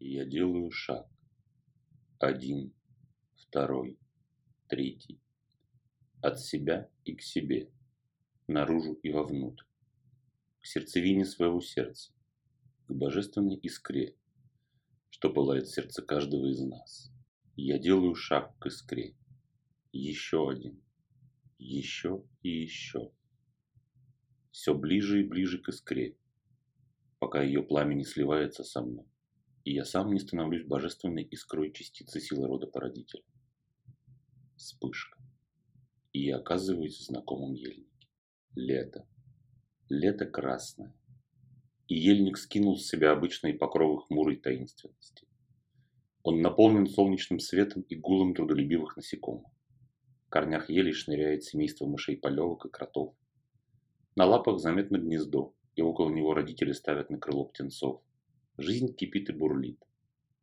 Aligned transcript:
Я 0.00 0.24
делаю 0.24 0.70
шаг. 0.70 1.08
Один, 2.20 2.72
второй, 3.34 3.98
третий. 4.68 5.20
От 6.22 6.38
себя 6.38 6.88
и 7.04 7.16
к 7.16 7.20
себе, 7.20 7.68
наружу 8.46 8.92
и 9.02 9.10
вовнутрь. 9.10 9.64
К 10.60 10.66
сердцевине 10.66 11.24
своего 11.24 11.60
сердца, 11.60 12.12
к 12.86 12.92
божественной 12.92 13.56
искре, 13.56 14.14
что 15.10 15.30
пылает 15.30 15.66
сердце 15.68 16.00
каждого 16.02 16.46
из 16.46 16.60
нас. 16.60 17.10
Я 17.56 17.76
делаю 17.76 18.14
шаг 18.14 18.56
к 18.60 18.66
искре. 18.66 19.16
Еще 19.90 20.48
один. 20.48 20.80
Еще 21.58 22.22
и 22.42 22.50
еще. 22.50 23.10
Все 24.52 24.74
ближе 24.74 25.22
и 25.22 25.26
ближе 25.26 25.58
к 25.58 25.70
искре, 25.70 26.16
пока 27.18 27.42
ее 27.42 27.64
пламя 27.64 27.94
не 27.94 28.04
сливается 28.04 28.62
со 28.62 28.80
мной 28.82 29.08
и 29.68 29.74
я 29.74 29.84
сам 29.84 30.14
не 30.14 30.18
становлюсь 30.18 30.64
божественной 30.64 31.24
искрой 31.24 31.70
частицы 31.72 32.20
силы 32.20 32.46
рода 32.46 32.66
породителя. 32.66 33.22
Вспышка. 34.56 35.18
И 36.14 36.24
я 36.24 36.38
оказываюсь 36.38 36.96
в 36.96 37.04
знакомом 37.04 37.52
ельнике. 37.52 38.08
Лето. 38.54 39.06
Лето 39.90 40.24
красное. 40.24 40.96
И 41.86 41.96
ельник 41.98 42.38
скинул 42.38 42.78
с 42.78 42.88
себя 42.88 43.12
обычные 43.12 43.52
покровы 43.52 44.00
хмурой 44.00 44.36
таинственности. 44.36 45.28
Он 46.22 46.40
наполнен 46.40 46.86
солнечным 46.86 47.38
светом 47.38 47.82
и 47.82 47.94
гулом 47.94 48.34
трудолюбивых 48.34 48.96
насекомых. 48.96 49.52
В 50.24 50.30
корнях 50.30 50.70
ели 50.70 50.92
шныряет 50.92 51.44
семейство 51.44 51.84
мышей-полевок 51.84 52.64
и 52.64 52.70
кротов. 52.70 53.14
На 54.16 54.24
лапах 54.24 54.60
заметно 54.60 54.96
гнездо, 54.96 55.54
и 55.76 55.82
около 55.82 56.08
него 56.08 56.32
родители 56.32 56.72
ставят 56.72 57.10
на 57.10 57.18
крыло 57.18 57.44
птенцов. 57.44 58.02
Жизнь 58.60 58.92
кипит 58.92 59.30
и 59.30 59.32
бурлит. 59.32 59.80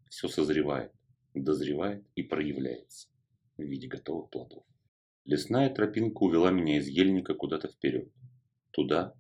Все 0.10 0.30
созревает, 0.30 0.94
дозревает 1.34 2.06
и 2.16 2.24
проявляется 2.24 3.10
в 3.58 3.64
виде 3.64 3.90
готовых 3.90 4.30
плодов. 4.30 4.64
Лесная 5.26 5.70
тропинка 5.70 6.24
увела 6.24 6.50
меня 6.50 6.78
из 6.78 6.88
ельника 6.88 7.34
куда-то 7.34 7.68
вперед. 7.68 8.10
Туда, 8.72 9.14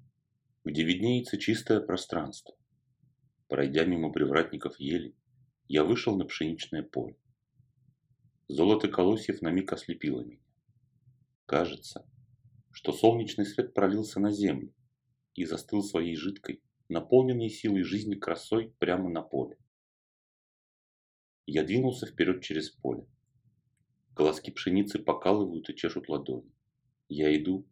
где 0.63 0.85
виднеется 0.85 1.37
чистое 1.37 1.81
пространство. 1.81 2.55
Пройдя 3.49 3.83
мимо 3.83 4.13
привратников 4.13 4.79
ели, 4.79 5.13
я 5.67 5.83
вышел 5.83 6.15
на 6.17 6.23
пшеничное 6.23 6.81
поле. 6.81 7.17
Золото 8.47 8.87
колосьев 8.87 9.41
на 9.41 9.51
миг 9.51 9.73
ослепило 9.73 10.21
меня. 10.21 10.41
Кажется, 11.45 12.07
что 12.71 12.93
солнечный 12.93 13.45
свет 13.45 13.73
пролился 13.73 14.21
на 14.21 14.31
землю 14.31 14.73
и 15.33 15.43
застыл 15.43 15.83
своей 15.83 16.15
жидкой, 16.15 16.61
наполненный 16.89 17.49
силой 17.49 17.83
жизни 17.83 18.15
красой 18.15 18.73
прямо 18.79 19.09
на 19.09 19.21
поле. 19.21 19.57
Я 21.47 21.63
двинулся 21.63 22.05
вперед 22.05 22.43
через 22.43 22.69
поле. 22.69 23.07
Колоски 24.15 24.51
пшеницы 24.51 24.99
покалывают 24.99 25.69
и 25.69 25.75
чешут 25.75 26.09
ладони. 26.09 26.51
Я 27.09 27.35
иду, 27.35 27.67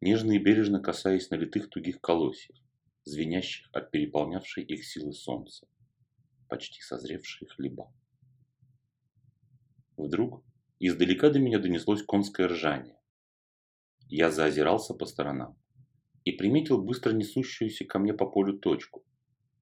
нежно 0.00 0.32
и 0.32 0.38
бережно 0.38 0.80
касаясь 0.80 1.30
налитых 1.30 1.68
тугих 1.68 2.00
колосьев, 2.00 2.56
звенящих 3.04 3.68
от 3.72 3.90
переполнявшей 3.90 4.64
их 4.64 4.84
силы 4.86 5.12
солнца, 5.12 5.66
почти 6.48 6.80
созревшие 6.80 7.48
хлеба. 7.48 7.92
Вдруг 9.96 10.42
издалека 10.78 11.30
до 11.30 11.38
меня 11.38 11.58
донеслось 11.58 12.02
конское 12.02 12.48
ржание. 12.48 12.98
Я 14.08 14.30
заозирался 14.30 14.94
по 14.94 15.06
сторонам 15.06 15.60
и 16.24 16.32
приметил 16.32 16.82
быстро 16.82 17.12
несущуюся 17.12 17.84
ко 17.84 17.98
мне 17.98 18.12
по 18.12 18.26
полю 18.26 18.58
точку, 18.58 19.02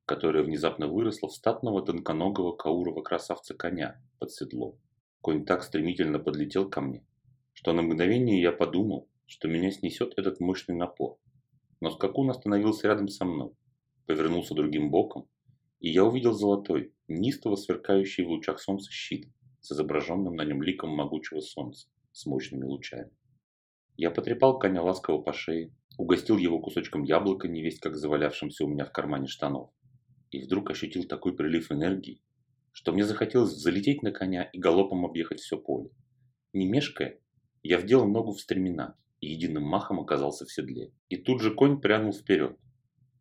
которая 0.07 0.43
внезапно 0.43 0.89
выросла 0.89 1.29
в 1.29 1.35
статного 1.35 1.85
тонконогого 1.85 2.57
каурова 2.57 3.03
красавца 3.03 3.55
коня 3.55 4.01
под 4.19 4.33
седлом. 4.33 4.79
Конь 5.21 5.45
так 5.45 5.63
стремительно 5.63 6.19
подлетел 6.19 6.69
ко 6.69 6.81
мне, 6.81 7.05
что 7.53 7.73
на 7.73 7.83
мгновение 7.83 8.41
я 8.41 8.53
подумал, 8.53 9.09
что 9.27 9.49
меня 9.49 9.71
снесет 9.71 10.15
этот 10.17 10.41
мощный 10.41 10.75
напор. 10.75 11.19
Но 11.81 11.91
скакун 11.91 12.31
остановился 12.31 12.89
рядом 12.89 13.09
со 13.09 13.25
мной, 13.25 13.53
повернулся 14.07 14.55
другим 14.55 14.91
боком, 14.91 15.29
и 15.81 15.91
я 15.91 16.05
увидел 16.05 16.33
золотой, 16.33 16.93
неистово 17.07 17.57
сверкающий 17.57 18.25
в 18.25 18.31
лучах 18.31 18.61
солнца 18.61 18.91
щит 18.91 19.29
с 19.61 19.73
изображенным 19.73 20.35
на 20.35 20.45
нем 20.45 20.63
ликом 20.63 20.91
могучего 20.91 21.41
солнца 21.41 21.89
с 22.13 22.27
мощными 22.27 22.65
лучами. 22.65 23.11
Я 23.99 24.13
потрепал 24.13 24.61
коня 24.61 24.81
ласково 24.81 25.21
по 25.21 25.33
шее, 25.33 25.73
угостил 25.97 26.39
его 26.39 26.61
кусочком 26.61 27.03
яблока, 27.03 27.49
невесть 27.49 27.81
как 27.81 27.97
завалявшимся 27.97 28.65
у 28.65 28.69
меня 28.69 28.85
в 28.85 28.93
кармане 28.93 29.27
штанов. 29.27 29.71
И 30.31 30.41
вдруг 30.41 30.71
ощутил 30.71 31.03
такой 31.03 31.35
прилив 31.35 31.73
энергии, 31.73 32.23
что 32.71 32.93
мне 32.93 33.05
захотелось 33.05 33.51
залететь 33.51 34.05
на 34.05 34.13
коня 34.13 34.45
и 34.45 34.59
галопом 34.61 35.05
объехать 35.05 35.41
все 35.41 35.59
поле. 35.59 35.91
Не 36.53 36.67
мешкая, 36.67 37.19
я 37.65 37.77
вдел 37.79 38.07
ногу 38.07 38.35
в 38.35 38.41
стремена 38.41 38.95
и 39.21 39.33
единым 39.33 39.65
махом 39.65 39.99
оказался 39.99 40.47
в 40.47 40.53
седле. 40.53 40.93
И 41.09 41.17
тут 41.17 41.43
же 41.43 41.53
конь 41.53 41.81
прянул 41.81 42.13
вперед. 42.13 42.57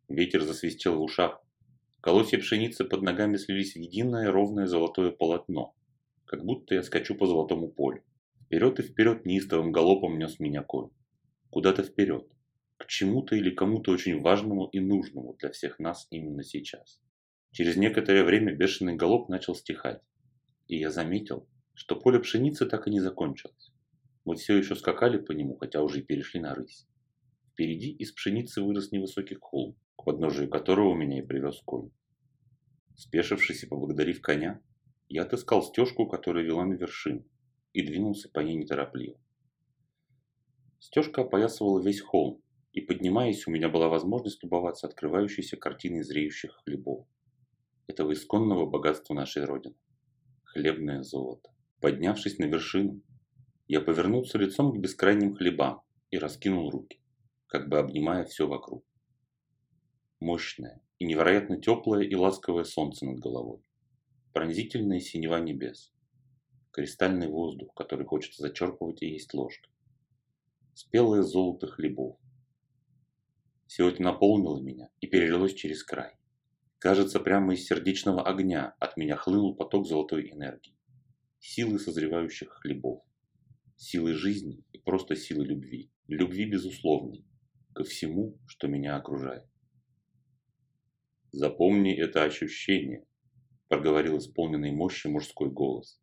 Ветер 0.08 0.44
засвистел 0.44 0.98
в 0.98 1.02
ушах. 1.02 1.42
Колосья 2.00 2.38
пшеницы 2.38 2.84
под 2.84 3.02
ногами 3.02 3.36
слились 3.36 3.72
в 3.72 3.80
единое 3.80 4.30
ровное 4.30 4.68
золотое 4.68 5.10
полотно, 5.10 5.74
как 6.24 6.44
будто 6.44 6.76
я 6.76 6.84
скачу 6.84 7.16
по 7.16 7.26
золотому 7.26 7.66
полю. 7.66 8.04
Вперед 8.48 8.80
и 8.80 8.82
вперед 8.82 9.26
неистовым 9.26 9.72
галопом 9.72 10.18
нес 10.18 10.40
меня 10.40 10.62
конь. 10.62 10.88
Куда-то 11.50 11.82
вперед, 11.82 12.26
к 12.78 12.86
чему-то 12.86 13.36
или 13.36 13.50
кому-то 13.50 13.90
очень 13.90 14.22
важному 14.22 14.68
и 14.68 14.80
нужному 14.80 15.36
для 15.38 15.50
всех 15.50 15.78
нас 15.78 16.06
именно 16.10 16.42
сейчас. 16.42 16.98
Через 17.52 17.76
некоторое 17.76 18.24
время 18.24 18.54
бешеный 18.54 18.96
галоп 18.96 19.28
начал 19.28 19.54
стихать, 19.54 20.00
и 20.66 20.78
я 20.78 20.90
заметил, 20.90 21.46
что 21.74 21.94
поле 21.94 22.20
пшеницы 22.20 22.64
так 22.64 22.88
и 22.88 22.90
не 22.90 23.00
закончилось. 23.00 23.70
Мы 24.24 24.36
все 24.36 24.56
еще 24.56 24.76
скакали 24.76 25.18
по 25.18 25.32
нему, 25.32 25.58
хотя 25.58 25.82
уже 25.82 25.98
и 25.98 26.02
перешли 26.02 26.40
на 26.40 26.54
рысь. 26.54 26.86
Впереди 27.52 27.90
из 27.90 28.12
пшеницы 28.12 28.62
вырос 28.62 28.92
невысокий 28.92 29.34
холм, 29.34 29.76
к 29.94 30.04
подножию 30.04 30.48
которого 30.48 30.94
меня 30.94 31.18
и 31.18 31.26
привез 31.26 31.60
конь. 31.66 31.90
Спешившись 32.96 33.64
и 33.64 33.66
поблагодарив 33.66 34.22
коня, 34.22 34.62
я 35.10 35.24
отыскал 35.24 35.62
стежку, 35.62 36.06
которая 36.06 36.44
вела 36.44 36.64
на 36.64 36.72
вершину, 36.72 37.26
и 37.72 37.82
двинулся 37.82 38.28
по 38.28 38.40
ней 38.40 38.56
неторопливо. 38.56 39.18
Стежка 40.78 41.22
опоясывала 41.22 41.80
весь 41.80 42.00
холм, 42.00 42.42
и 42.72 42.80
поднимаясь, 42.80 43.46
у 43.46 43.50
меня 43.50 43.68
была 43.68 43.88
возможность 43.88 44.42
любоваться 44.42 44.86
открывающейся 44.86 45.56
картиной 45.56 46.02
зреющих 46.02 46.60
хлебов. 46.64 47.06
Этого 47.86 48.12
исконного 48.12 48.66
богатства 48.66 49.14
нашей 49.14 49.44
Родины. 49.44 49.74
Хлебное 50.44 51.02
золото. 51.02 51.50
Поднявшись 51.80 52.38
на 52.38 52.44
вершину, 52.44 53.00
я 53.66 53.80
повернулся 53.80 54.38
лицом 54.38 54.72
к 54.72 54.78
бескрайним 54.78 55.34
хлебам 55.34 55.82
и 56.10 56.18
раскинул 56.18 56.70
руки, 56.70 57.00
как 57.46 57.68
бы 57.68 57.78
обнимая 57.78 58.24
все 58.24 58.46
вокруг. 58.46 58.84
Мощное 60.20 60.80
и 60.98 61.04
невероятно 61.04 61.60
теплое 61.60 62.02
и 62.02 62.14
ласковое 62.14 62.64
солнце 62.64 63.06
над 63.06 63.20
головой. 63.20 63.60
Пронзительная 64.32 65.00
синева 65.00 65.38
небес. 65.38 65.92
Кристальный 66.70 67.28
воздух, 67.28 67.74
который 67.74 68.06
хочется 68.06 68.42
зачерпывать 68.42 69.02
и 69.02 69.08
есть 69.08 69.34
ложкой. 69.34 69.72
Спелое 70.74 71.22
золото 71.22 71.66
хлебов, 71.66 72.18
все 73.68 73.88
это 73.88 74.02
наполнило 74.02 74.60
меня 74.60 74.88
и 75.00 75.06
перелилось 75.06 75.54
через 75.54 75.84
край. 75.84 76.14
Кажется, 76.78 77.20
прямо 77.20 77.52
из 77.52 77.66
сердечного 77.66 78.26
огня 78.26 78.74
от 78.80 78.96
меня 78.96 79.16
хлынул 79.16 79.54
поток 79.54 79.86
золотой 79.86 80.30
энергии. 80.30 80.74
Силы 81.38 81.78
созревающих 81.78 82.48
хлебов. 82.50 83.04
Силы 83.76 84.14
жизни 84.14 84.64
и 84.72 84.78
просто 84.78 85.16
силы 85.16 85.44
любви. 85.44 85.90
Любви 86.06 86.46
безусловной 86.46 87.26
ко 87.74 87.84
всему, 87.84 88.38
что 88.46 88.68
меня 88.68 88.96
окружает. 88.96 89.44
«Запомни 91.30 91.94
это 91.94 92.24
ощущение»,– 92.24 93.04
проговорил 93.68 94.16
исполненный 94.16 94.72
мощи 94.72 95.08
мужской 95.08 95.50
голос. 95.50 96.00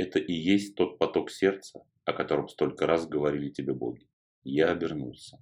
«Это 0.00 0.18
и 0.18 0.32
есть 0.32 0.76
тот 0.76 0.98
поток 0.98 1.30
сердца, 1.30 1.84
о 2.06 2.14
котором 2.14 2.48
столько 2.48 2.86
раз 2.86 3.06
говорили 3.06 3.50
тебе 3.50 3.74
боги». 3.74 4.08
Я 4.44 4.70
обернулся 4.70 5.38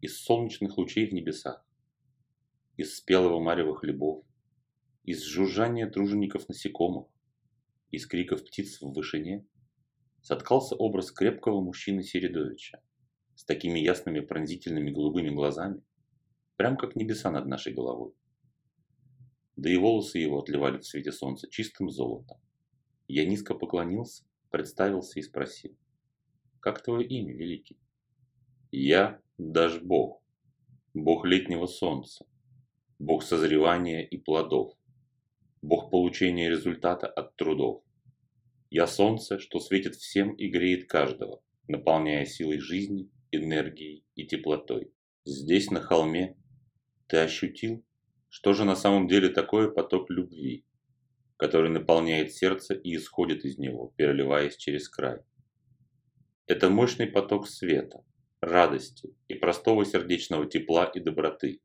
из 0.00 0.22
солнечных 0.22 0.78
лучей 0.78 1.06
в 1.06 1.12
небесах, 1.12 1.62
из 2.78 2.96
спелого 2.96 3.40
марева 3.40 3.76
хлебов, 3.76 4.24
из 5.02 5.22
жужжания 5.22 5.90
тружеников 5.90 6.48
насекомых, 6.48 7.06
из 7.90 8.06
криков 8.06 8.44
птиц 8.44 8.80
в 8.80 8.92
вышине, 8.94 9.46
соткался 10.22 10.74
образ 10.74 11.12
крепкого 11.12 11.60
мужчины 11.60 12.02
Середовича 12.02 12.80
с 13.34 13.44
такими 13.44 13.78
ясными 13.78 14.20
пронзительными 14.20 14.90
голубыми 14.90 15.28
глазами, 15.28 15.82
прям 16.56 16.78
как 16.78 16.96
небеса 16.96 17.30
над 17.30 17.46
нашей 17.46 17.74
головой. 17.74 18.14
Да 19.56 19.70
и 19.70 19.76
волосы 19.76 20.18
его 20.18 20.40
отливали 20.40 20.78
в 20.78 20.86
свете 20.86 21.12
солнца 21.12 21.48
чистым 21.50 21.90
золотом. 21.90 22.38
Я 23.08 23.26
низко 23.26 23.54
поклонился, 23.54 24.24
представился 24.50 25.18
и 25.18 25.22
спросил, 25.22 25.76
«Как 26.60 26.82
твое 26.82 27.06
имя, 27.06 27.34
Великий?» 27.34 27.76
«Я 28.70 29.20
Дашь 29.38 29.80
Бог, 29.80 30.22
Бог 30.94 31.26
летнего 31.26 31.66
солнца, 31.66 32.24
Бог 32.98 33.22
созревания 33.22 34.02
и 34.02 34.16
плодов, 34.16 34.72
Бог 35.60 35.90
получения 35.90 36.48
результата 36.48 37.06
от 37.06 37.34
трудов. 37.36 37.82
Я 38.70 38.86
солнце, 38.86 39.38
что 39.38 39.60
светит 39.60 39.96
всем 39.96 40.34
и 40.34 40.48
греет 40.48 40.88
каждого, 40.88 41.42
наполняя 41.68 42.24
силой 42.26 42.58
жизни, 42.60 43.10
энергией 43.32 44.04
и 44.14 44.26
теплотой. 44.26 44.92
Здесь, 45.24 45.70
на 45.70 45.80
холме, 45.80 46.36
ты 47.06 47.18
ощутил, 47.18 47.84
что 48.28 48.52
же 48.52 48.64
на 48.64 48.76
самом 48.76 49.08
деле 49.08 49.28
такое 49.28 49.68
поток 49.68 50.10
любви, 50.10 50.64
который 51.36 51.70
наполняет 51.70 52.32
сердце 52.32 52.74
и 52.74 52.96
исходит 52.96 53.44
из 53.44 53.58
него, 53.58 53.92
переливаясь 53.96 54.56
через 54.56 54.88
край. 54.88 55.20
Это 56.46 56.70
мощный 56.70 57.06
поток 57.06 57.48
света, 57.48 58.04
радости 58.40 59.14
и 59.28 59.34
простого 59.34 59.84
сердечного 59.84 60.46
тепла 60.46 60.84
и 60.84 61.00
доброты, 61.00 61.60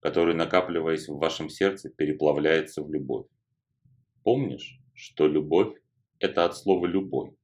который, 0.00 0.34
накапливаясь 0.34 1.08
в 1.08 1.18
вашем 1.18 1.48
сердце, 1.48 1.90
переплавляется 1.90 2.82
в 2.82 2.90
любовь. 2.90 3.26
Помнишь, 4.22 4.80
что 4.94 5.26
любовь– 5.26 5.76
это 6.18 6.44
от 6.44 6.56
слова 6.56 6.86
«любой». 6.86 7.36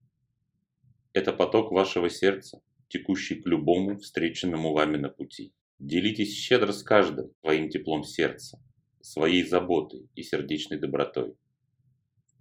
Это 1.12 1.32
поток 1.32 1.72
вашего 1.72 2.08
сердца, 2.08 2.62
текущий 2.88 3.34
к 3.36 3.46
любому 3.46 3.98
встреченному 3.98 4.72
вами 4.72 4.96
на 4.96 5.10
пути. 5.10 5.52
Делитесь 5.78 6.34
щедро 6.34 6.72
с 6.72 6.82
каждым 6.82 7.32
своим 7.40 7.68
теплом 7.68 8.04
сердца, 8.04 8.62
своей 9.02 9.44
заботой 9.44 10.08
и 10.14 10.22
сердечной 10.22 10.78
добротой. 10.78 11.34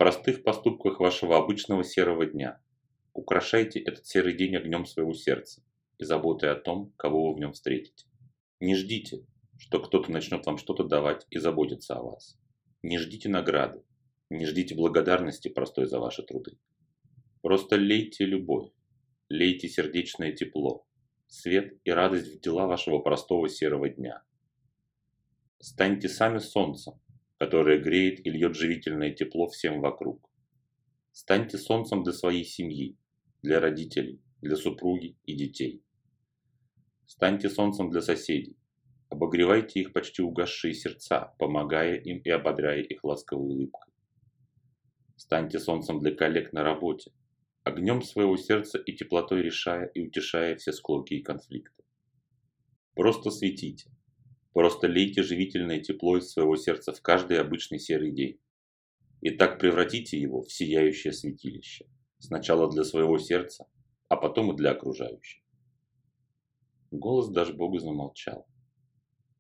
Простых 0.02 0.42
поступках 0.42 1.00
вашего 1.00 1.38
обычного 1.38 1.84
серого 1.84 2.26
дня 2.26 2.60
украшайте 3.14 3.80
этот 3.80 4.08
серый 4.08 4.36
день 4.36 4.56
огнем 4.56 4.88
своего 4.88 5.14
сердца 5.14 5.62
и 6.00 6.04
заботой 6.06 6.50
о 6.50 6.56
том, 6.56 6.92
кого 6.98 7.30
вы 7.30 7.36
в 7.36 7.40
нем 7.40 7.54
встретите. 7.54 8.08
Не 8.60 8.74
ждите, 8.74 9.24
что 9.60 9.80
кто-то 9.80 10.12
начнет 10.12 10.44
вам 10.48 10.58
что-то 10.58 10.86
давать 10.86 11.28
и 11.30 11.38
заботиться 11.38 11.98
о 11.98 12.02
вас. 12.02 12.36
Не 12.82 12.98
ждите 12.98 13.30
награды, 13.30 13.84
не 14.32 14.48
ждите 14.48 14.74
благодарности 14.74 15.50
простой 15.50 15.86
за 15.86 16.00
ваши 16.00 16.24
труды. 16.24 16.58
Просто 17.44 17.76
лейте 17.76 18.26
любовь, 18.26 18.72
лейте 19.30 19.70
сердечное 19.70 20.32
тепло, 20.32 20.84
свет 21.28 21.78
и 21.84 21.92
радость 21.92 22.40
в 22.40 22.42
дела 22.42 22.66
вашего 22.66 22.98
простого 22.98 23.48
серого 23.50 23.88
дня. 23.88 24.24
Станьте 25.60 26.10
сами 26.10 26.40
солнцем, 26.40 26.96
которое 27.42 27.80
греет 27.80 28.24
и 28.24 28.30
льет 28.30 28.56
живительное 28.56 29.10
тепло 29.16 29.48
всем 29.48 29.82
вокруг. 29.82 30.30
Станьте 31.12 31.58
солнцем 31.58 32.04
для 32.04 32.14
своей 32.14 32.46
семьи, 32.46 32.96
для 33.42 33.60
родителей, 33.60 34.22
для 34.44 34.56
супруги 34.56 35.18
и 35.26 35.34
детей. 35.34 35.84
Станьте 37.08 37.50
солнцем 37.50 37.90
для 37.90 38.02
соседей, 38.02 38.56
Обогревайте 39.10 39.80
их 39.80 39.92
почти 39.92 40.22
угасшие 40.22 40.76
сердца, 40.76 41.34
помогая 41.40 41.96
им 41.96 42.20
и 42.20 42.30
ободряя 42.30 42.84
их 42.84 43.04
ласковой 43.04 43.48
улыбкой. 43.48 43.92
Станьте 45.16 45.58
солнцем 45.58 45.98
для 45.98 46.14
коллег 46.14 46.54
на 46.54 46.62
работе, 46.62 47.12
огнем 47.64 48.04
своего 48.04 48.38
сердца 48.38 48.78
и 48.78 48.94
теплотой 48.94 49.42
решая 49.42 49.88
и 49.88 50.00
утешая 50.00 50.58
все 50.58 50.72
склоки 50.74 51.16
и 51.16 51.24
конфликты. 51.24 51.84
Просто 52.94 53.32
светите, 53.32 53.90
просто 54.54 54.88
лейте 54.88 55.24
живительное 55.24 55.80
тепло 55.80 56.18
из 56.18 56.30
своего 56.30 56.56
сердца 56.56 56.94
в 56.94 57.02
каждый 57.02 57.40
обычный 57.40 57.80
серый 57.80 58.12
день. 58.12 58.40
И 59.22 59.30
так 59.30 59.60
превратите 59.60 60.20
его 60.20 60.42
в 60.42 60.52
сияющее 60.52 61.14
святилище, 61.14 61.86
сначала 62.20 62.70
для 62.70 62.84
своего 62.84 63.18
сердца, 63.18 63.68
а 64.10 64.18
потом 64.18 64.52
и 64.52 64.58
для 64.58 64.72
окружающих. 64.72 65.44
Голос 66.92 67.30
даже 67.30 67.54
Бога 67.54 67.80
замолчал. 67.80 68.48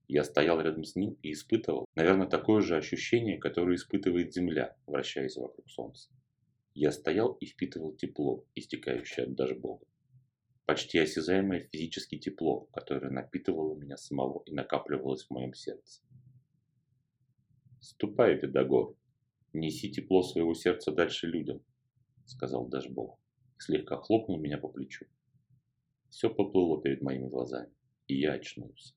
Я 0.08 0.24
стоял 0.24 0.62
рядом 0.62 0.84
с 0.84 0.96
ним 0.96 1.18
и 1.22 1.31
испытывал, 1.31 1.86
наверное, 1.96 2.28
такое 2.28 2.62
же 2.62 2.78
ощущение, 2.78 3.38
которое 3.38 3.75
испытывает 3.75 4.34
Земля, 4.34 4.75
вращаясь 4.86 5.38
вокруг 5.38 5.69
Солнца. 5.69 6.10
Я 6.74 6.92
стоял 6.92 7.34
и 7.34 7.46
впитывал 7.46 7.94
тепло, 7.94 8.46
истекающее 8.56 9.25
от 9.25 9.36
даже 9.36 9.56
Бога. 9.56 9.86
Почти 10.71 11.00
осязаемое 11.00 11.68
физически 11.69 12.18
тепло, 12.18 12.62
которое 12.71 13.12
напитывало 13.12 13.75
меня 13.75 13.97
самого 13.97 14.41
и 14.45 14.53
накапливалось 14.53 15.25
в 15.25 15.29
моем 15.29 15.53
сердце. 15.53 16.01
«Ступай, 17.81 18.35
Видогор, 18.35 18.95
неси 19.51 19.91
тепло 19.91 20.23
своего 20.23 20.53
сердца 20.53 20.94
дальше 20.94 21.27
людям»,— 21.27 21.62
сказал 22.25 22.68
даже 22.69 22.89
Бог. 22.89 23.19
Слегка 23.57 23.97
хлопнул 23.97 24.39
меня 24.39 24.57
по 24.57 24.69
плечу. 24.69 25.07
Все 26.09 26.33
поплыло 26.33 26.81
перед 26.81 27.01
моими 27.01 27.27
глазами, 27.27 27.74
и 28.07 28.17
я 28.21 28.31
очнулся. 28.31 28.94